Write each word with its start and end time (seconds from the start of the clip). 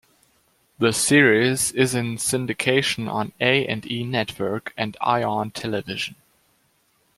The 0.79 0.93
series 0.93 1.71
is 1.73 1.93
in 1.93 2.15
syndication 2.17 3.07
on 3.07 3.33
A 3.39 3.67
and 3.67 3.85
E 3.85 4.03
Network, 4.03 4.73
and 4.75 4.97
Ion 4.99 5.51
Television. 5.51 6.15